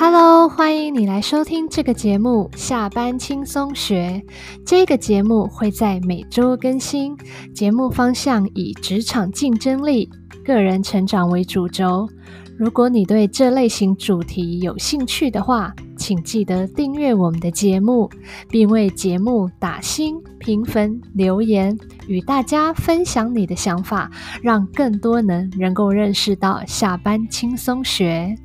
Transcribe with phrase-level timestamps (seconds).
[0.00, 4.22] Hello，欢迎你来收听这个节目《下班轻松学》。
[4.64, 7.16] 这个节目会在每周更新，
[7.52, 10.08] 节目方向以职场竞争力、
[10.44, 12.08] 个人成长为主轴。
[12.56, 18.08] 如果你对这类型主题有兴趣的话，请记得订阅我们的节目，
[18.48, 21.76] 并为节目打星、评分、留言，
[22.06, 24.08] 与大家分享你的想法，
[24.40, 28.36] 让更多人能够认识到下班轻松学。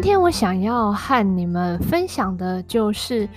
[0.00, 3.28] 今天我想要和你们分享的就是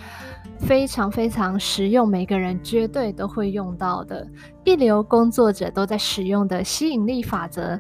[0.59, 4.25] 非常非常实用，每个人绝对都会用到的，
[4.63, 7.77] 一流工作者都在使用的吸引力法则，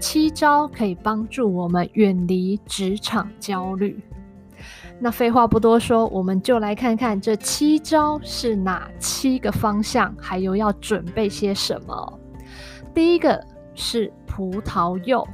[0.00, 4.02] 七招可以帮助我们远离职场焦虑。
[4.98, 12.18] 那废话不多说，我们就来看看这七招是哪七个方向，还有要准备些什么。
[12.92, 13.40] 第一个
[13.76, 15.24] 是葡萄柚。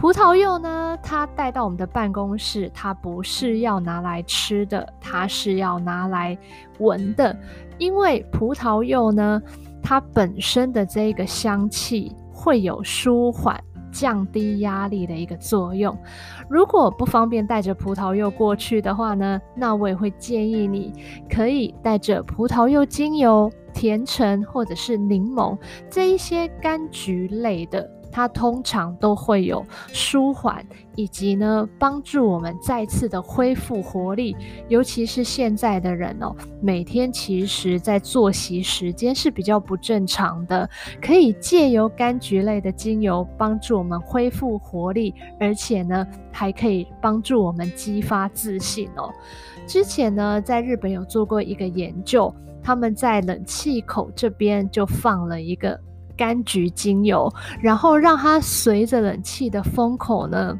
[0.00, 6.36] 葡萄柚呢，它带到我们的办公室，它不是要拿来吃的，它是要拿来
[6.78, 7.36] 闻的。
[7.76, 9.42] 因为葡萄柚呢，
[9.82, 13.62] 它本身的这个香气会有舒缓、
[13.92, 15.94] 降低压力的一个作用。
[16.48, 20.94] 如果不方便带着葡萄柚过去的话呢，那我也会建议你
[21.28, 25.58] 可以带着葡萄柚精油、甜橙或者是柠檬
[25.90, 27.99] 这一些柑橘类的。
[28.10, 30.64] 它通常都会有舒缓，
[30.96, 34.36] 以及呢帮助我们再次的恢复活力。
[34.68, 40.68] 尤其是现在的人哦，每天其实在作息时间是比较不正常的，
[41.00, 49.12] 可以借由柑橘类的精油帮助我们恢复活力，而且呢还可以帮助我们激发自信哦。
[49.66, 55.78] 之前呢在日本有做过一个研究，他们在冷气口这边就放了一个。
[56.20, 57.32] 柑橘精油，
[57.62, 60.54] 然后让它随着冷气的风口呢，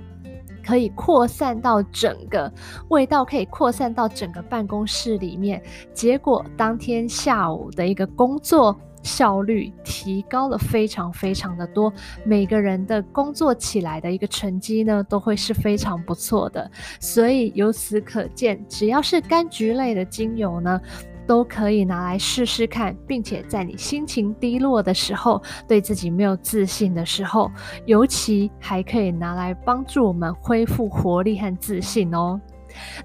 [0.67, 2.51] 可以扩散到整个
[2.89, 5.63] 味道，可以扩散到整个办公室里面。
[5.93, 11.93] 结果当天下午的一个工作效率提高了非常非常的多，
[12.25, 16.71] 每个人的工作起来的一个成绩呢，都会是非常不错的。
[17.01, 20.81] 所以由此可见，只要是柑橘类的精油呢。
[21.27, 27.51] 都可以拿来试试看，并且在你心情低落的时候，对自己没有自信的时候，
[27.87, 32.41] 尤其还可以拿来帮助我们恢复活力和自信哦。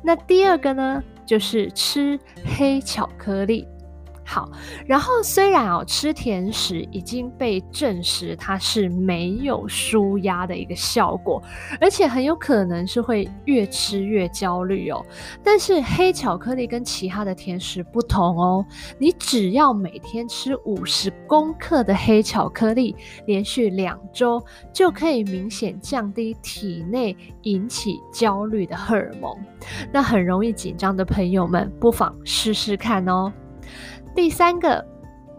[0.03, 2.19] 那第二个呢，就是吃
[2.57, 3.67] 黑巧克力。
[4.27, 4.49] 好，
[4.87, 11.41] 然后虽然哦，吃甜食已经被证实它是没有舒压的一个效果，
[11.79, 15.05] 而且很有可能是会越吃越焦虑哦。
[15.43, 18.65] 但是黑巧克力跟其他的甜食不同哦，
[18.97, 22.95] 你只要每天吃五十公克的黑巧克力，
[23.27, 24.43] 连续两周，
[24.73, 29.37] 就可以明显降低体内引起焦虑的荷尔蒙。
[29.93, 33.31] 那很容易紧张的朋友们，不妨试试看哦。
[34.15, 34.83] 第三个，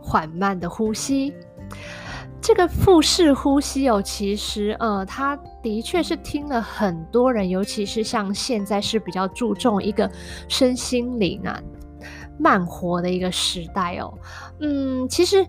[0.03, 1.33] 缓慢的呼吸。
[2.43, 10.09] 这个腹式呼吸哦，其实呃，它的确是听了很多人，尤其是像现在是比较注重一个
[10.47, 11.59] 身心灵啊
[12.39, 14.13] 慢活的一个时代哦。
[14.61, 15.45] 嗯，其实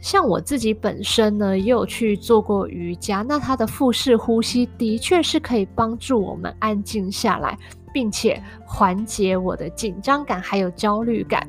[0.00, 7.56] 像我自己本身呢，也有去做过瑜伽，那它的腹式呼吸的确是可以帮助我们安静下来。
[7.92, 11.46] 并且缓解我的紧张感还有焦虑感。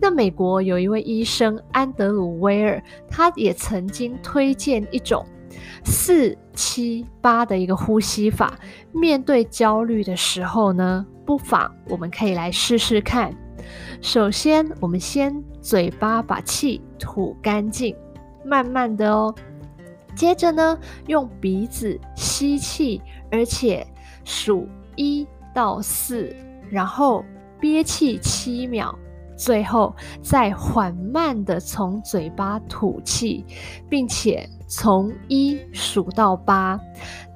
[0.00, 5.24] 那美国有一位医生安德鲁威尔，他也曾经推荐一种
[5.84, 8.58] 四七八的一个呼吸法。
[8.92, 13.34] 面对焦虑的时候呢，不妨我们可以来试试看。
[14.00, 17.96] 首先，我们先嘴巴把气吐干净，
[18.44, 19.34] 慢慢的哦。
[20.14, 23.86] 接着呢，用鼻子吸气，而且
[24.24, 25.26] 数一。
[25.54, 26.34] 到四，
[26.70, 27.24] 然后
[27.60, 28.94] 憋气七秒，
[29.36, 33.44] 最后再缓慢的从嘴巴吐气，
[33.88, 36.80] 并且从一数到八，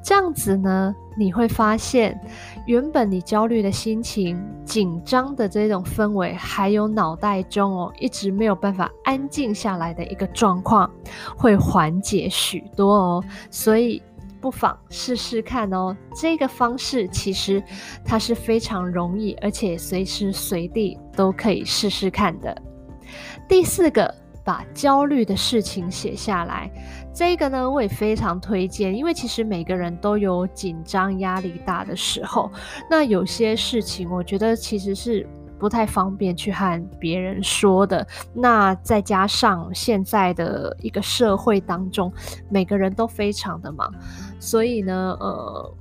[0.03, 2.19] 这样子呢，你会发现，
[2.67, 10.91] 原本你焦虑的心情、紧张的这种氛围，还有脑袋中哦一直没有办法安静下来的一个状况，
[11.37, 14.03] 会缓解许多哦，所以。
[14.47, 17.61] 不妨试试看哦，这个方式其实
[18.05, 22.57] 它是非常容易，而且随时随地都可以试试看的。
[23.49, 24.15] 第四个，
[24.45, 26.71] 把焦虑的事情写下来，
[27.13, 32.49] 这个呢我也非常推荐，因为其实每个人都有紧张、压力大的时候，
[32.89, 35.27] 那有些事情我觉得其实是
[35.59, 38.07] 不太方便去和别人说的。
[38.33, 42.13] 那再加上现在的一个社会当中，
[42.49, 43.93] 每个人都非常的忙，
[44.39, 45.75] 所以呢，呃。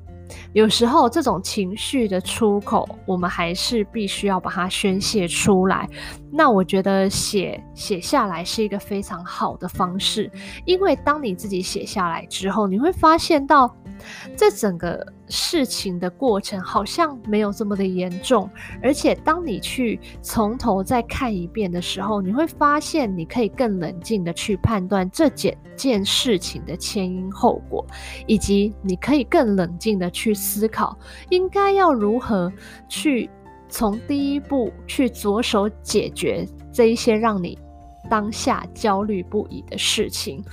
[0.53, 5.87] 有时候这种情绪的出口，我们还是必须要把它宣泄出来。
[6.31, 10.31] 那我觉得写写下来是一个非常好的方式，
[10.65, 13.71] 因为当你自己写下来之后，你会发现到。
[14.35, 18.49] 这整个事情的过程好像没有这么的严重，
[18.81, 27.85] 而且当你去从头再看一遍的时候，你会发现你可以更冷静的去判断这件件事情的前因后果，
[28.27, 30.97] 以及你可以更冷静的去思考
[31.29, 32.51] 应该要如何
[32.87, 33.29] 去
[33.67, 37.57] 从第一步去着手解决这一些让你
[38.09, 40.43] 当下焦虑不已的事情。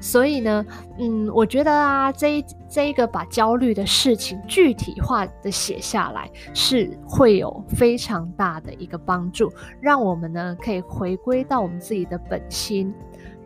[0.00, 0.66] 所以呢，
[0.98, 12.92] 嗯，我觉得啊，这一这一个把焦虑的事情具体化的写下来，是会有非常大的一个帮助，让我们呢可以回归到我们自己的本心，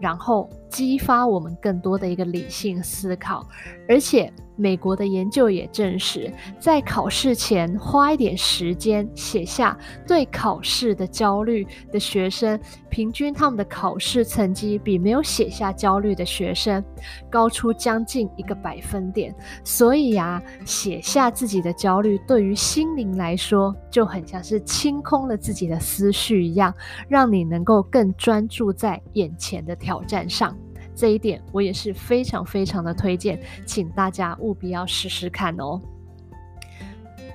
[0.01, 3.47] 然后激发我们更多的一个理性思考，
[3.89, 4.33] 而且。
[4.61, 6.29] 美国的研究也证实，
[6.59, 12.59] 在考试前花一点时间写下对考试的焦虑的学生，
[12.91, 16.85] 平均他们的考试成绩比没有写下焦虑的学生
[17.31, 19.33] 高出将近一个百分点。
[19.63, 26.75] 所以呀，写下自己的焦虑，对于心灵来说，就很像是清空了自己的思绪一样，
[27.07, 30.58] 让你能够更专注在眼前的挑战上。
[30.99, 35.81] 这一点我也是非常非常的推荐，请大家务必要试试看哦。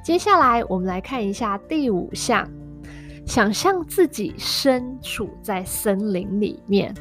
[0.03, 2.45] 接下来我们来看一下第五项，
[3.25, 6.93] 想象自己身处在森林里面。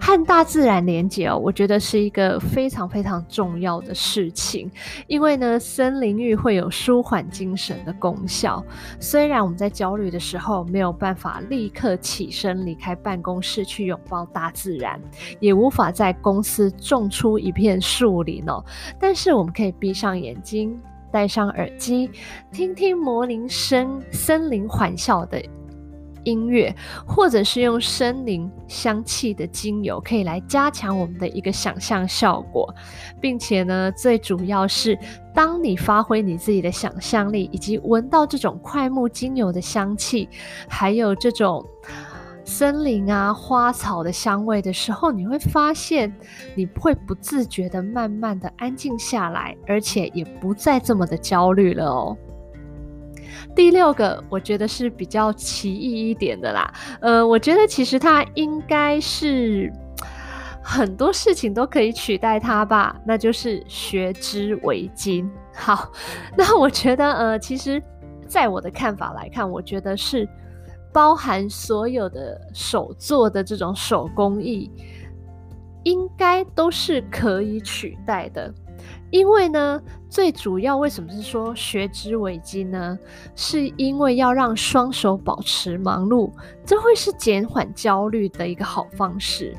[0.00, 4.70] 和大自然连接哦，我觉得是一个非常非常重要的事情。
[5.06, 8.64] 因为呢，森林浴会有舒缓精神的功效。
[9.00, 15.00] 虽然我们在焦虑的时候没有办法立刻起身离开办公室去拥抱大自然，
[15.40, 18.64] 也无法在公司种出一片树林哦，
[18.98, 20.78] 但是我们可以闭上眼睛，
[21.10, 22.10] 戴上耳机，
[22.52, 25.42] 听听魔铃声、森林欢笑的。
[26.24, 26.74] 音乐，
[27.06, 32.72] 或者是用森林香气的精油，可以来加强我们的一个想象效果，
[33.20, 34.98] 并且呢，最主要是，
[35.34, 40.28] 当你发挥你自己的想象力，以及闻到这种快木精油的香气，
[40.68, 41.64] 还有这种
[42.44, 46.14] 森林啊花草的香味的时候，你会发现，
[46.54, 52.16] 你会不自觉的慢慢的安静下来，而且也不再这么的焦虑了哦。
[53.54, 56.72] 第六个，我觉得是比较奇异一点的啦。
[57.00, 59.72] 呃，我觉得其实它应该是
[60.62, 65.28] 很多事情都可以取代它吧，那就是学织围巾。
[65.54, 65.90] 好，
[66.36, 67.82] 那我觉得呃，其实
[68.26, 70.28] 在我的看法来看，我觉得是
[70.92, 74.70] 包含所有的手做的这种手工艺，
[75.84, 78.52] 应该都是可以取代的。
[79.10, 82.98] 因为呢，最主要为什么是说学之为精呢？
[83.34, 86.30] 是因为要让双手保持忙碌，
[86.64, 89.56] 这会是减缓焦虑的一个好方式。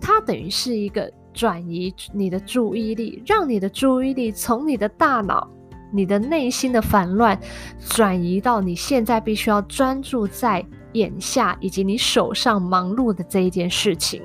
[0.00, 5.46] 它等于是一个转移你的注意力，让你的注意力从你的大脑、
[5.92, 7.38] 你的内心的烦乱，
[7.80, 10.64] 转移到你现在必须要专注在。
[10.96, 14.22] 眼下以及你手上忙碌的这一件事情，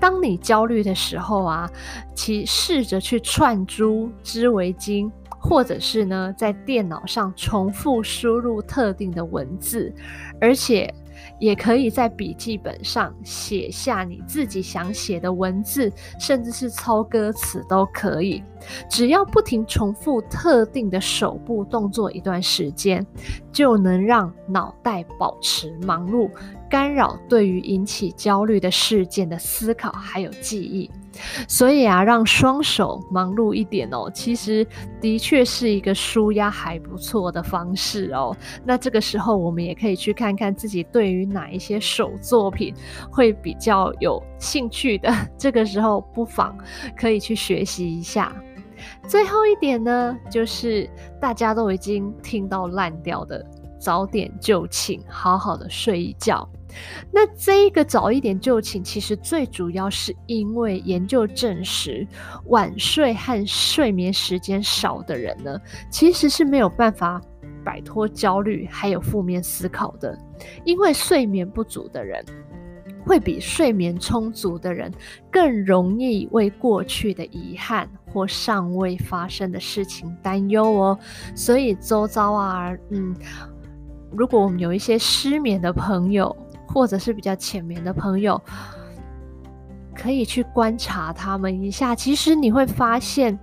[0.00, 1.68] 当你焦虑的时候啊，
[2.14, 9.92] 其试着去串珠织围巾，或者是呢，在电脑上重复输入特定的文字，
[10.40, 10.92] 而且。
[11.40, 18.42] 也可以在笔记本上写下你自己想写的文字，甚至是抄歌词都可以。
[18.88, 23.04] 只要不停重复特定的手部动作一段时间，
[23.52, 26.30] 就能让脑袋保持忙碌，
[26.70, 30.88] 干扰对于引起焦虑的事件的思考还有记忆。
[31.48, 34.66] 所以啊，让双手忙碌一点哦，其实
[35.00, 38.36] 的确是一个舒压还不错的方式哦。
[38.64, 42.74] 那这个时候，我们也可以去看看自己对于哪一些手作品
[43.10, 45.12] 会比较有兴趣的。
[45.38, 46.56] 这个时候，不妨
[46.96, 48.32] 可以去学习一下。
[49.08, 50.88] 最后一点呢，就是
[51.20, 53.44] 大家都已经听到烂掉的，
[53.80, 56.48] 早点就寝，好好的睡一觉。
[57.12, 62.06] 那这一个早一点就寝，其实最主要是因为研究证实，
[62.46, 65.58] 晚睡和睡眠时间少的人呢，
[65.90, 67.20] 其实是没有办法
[67.64, 70.18] 摆脱焦虑还有负面思考的。
[70.64, 72.24] 因为睡眠不足的人，
[73.04, 74.92] 会比睡眠充足的人
[75.30, 80.98] 更容易为过去的遗憾或尚未发生的事情担忧哦。
[81.34, 83.14] 所以周遭啊，嗯。
[84.10, 86.34] 如果我们有一些失眠的朋友，
[86.68, 88.40] 或者是比较浅眠的朋友，
[89.94, 91.94] 可以去观察他们一下。
[91.94, 93.36] 其实你会发现，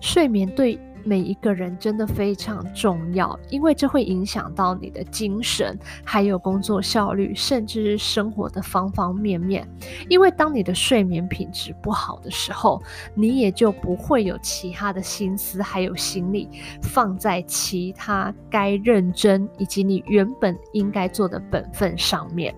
[0.00, 0.80] 睡眠对。
[1.04, 9.68] 每一个人真的非常重要，因为这会影响到你的精神，还有工作效率，甚至是生活的方方面面。
[10.08, 12.82] 因为当你的睡眠品质不好的时候，
[13.14, 16.48] 你也就不会有其他的心思，还有心力
[16.82, 22.54] 放在其他该认真以及你原本应该做的本分上面。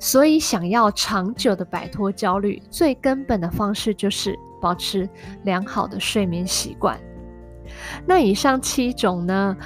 [0.00, 5.08] 所以，想要长久的摆脱焦虑，最根本的方式就是保持
[5.42, 6.96] 良好的睡眠习惯。
[8.06, 9.56] 那以上七种呢？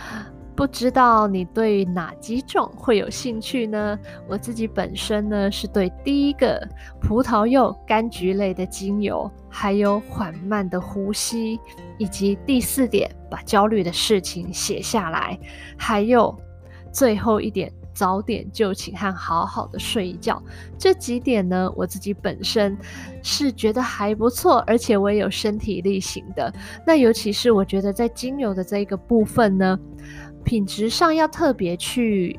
[0.55, 3.99] 不知道你对哪几种会有兴趣呢？
[4.29, 6.61] 我自己本身呢是对第一个
[7.01, 11.59] 葡萄柚、柑橘类的精油，还有缓慢的呼吸，
[11.97, 15.39] 以及第四点把焦虑的事情写下来，
[15.77, 16.39] 还有
[16.93, 17.73] 最后一点。
[17.93, 20.43] 早点就寝和好好的睡一觉，
[20.79, 22.77] 这几点呢，我自己本身
[23.23, 26.53] 是觉得还不错，而且我也有身体力行的。
[26.87, 29.79] 那尤其是我觉得在精油的这一个部分呢，
[30.45, 32.39] 品质上要特别去。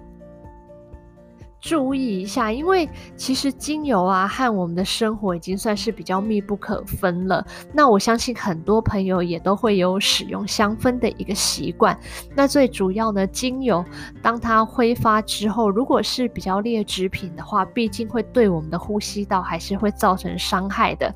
[1.63, 7.47] 注意一下，因为其实精油啊和我们的生活已经算是比较密不可分了。
[7.71, 11.97] 那我相信很多朋友也都会有使用香氛的一个习惯。
[12.35, 13.83] 那最主要呢，精油
[14.21, 21.15] 当它挥发之后，如果是比较劣质品的话，毕竟会对我们的呼吸道还是会造成伤害的。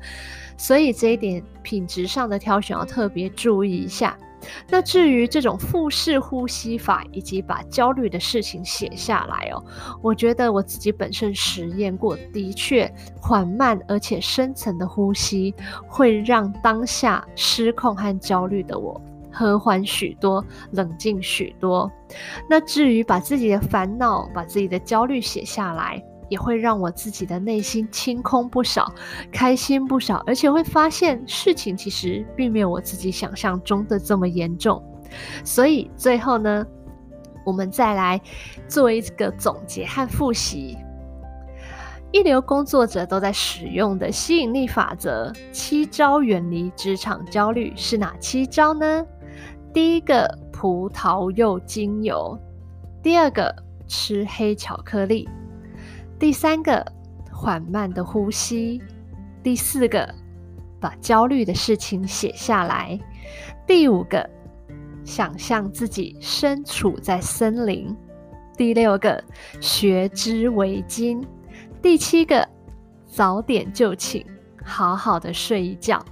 [0.56, 4.16] 所以这一点品质上的挑选要特别注意一下。
[4.68, 9.62] 那至于这种腹式呼吸法，以及把焦虑的事情写下来哦，
[10.02, 12.90] 我觉得我自己本身实验过，的确
[13.20, 15.54] 缓慢而且深层的呼吸，
[15.86, 19.00] 会让当下失控和焦虑的我
[19.32, 21.90] 和缓许多，冷静许多。
[22.48, 26.02] 那至于把自己的烦恼、把自己的焦虑写下来。
[26.28, 28.92] 也会让我自己的内心清空不少，
[29.32, 34.82] 开心不少，而且会发现事情其实并没有我自己想象中的这么严重。
[35.44, 36.66] 所以最后呢，
[37.44, 38.20] 我们再来
[38.66, 40.76] 做一个总结和复习。
[42.10, 49.04] 一流工作者都在使用的吸引力法则七招远离职场焦虑是哪七招呢？
[49.74, 52.34] 第一个，葡萄柚精油；
[53.02, 53.54] 第二个，
[53.86, 55.28] 吃黑巧克力。
[56.18, 56.84] 第三个，
[57.32, 58.82] 缓慢的呼吸；
[59.40, 60.12] 第四个，
[60.80, 62.98] 把焦虑的事情写下来；
[63.68, 64.28] 第五个，
[65.04, 67.94] 想象自己身处在森林；
[68.56, 69.22] 第六个，
[69.60, 71.24] 学织围巾；
[71.80, 72.48] 第七个，
[73.06, 74.26] 早点就寝，
[74.64, 76.04] 好好的睡一觉。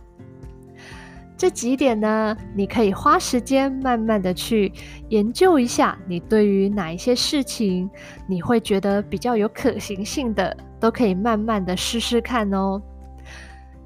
[1.36, 4.72] 这几点呢，你可以花时间慢慢的去
[5.10, 5.98] 研究一下。
[6.08, 7.90] 你对于哪一些事情，
[8.26, 12.80] 你会觉得比较有可行性的，都可以慢慢的试试看哦。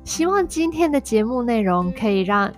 [0.04, 2.52] 希望今天的节目内容可以让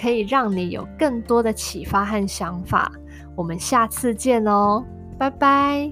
[0.00, 2.92] 可以让你有更多的启发和想法。
[3.34, 4.84] 我们下次见哦，
[5.18, 5.90] 拜拜。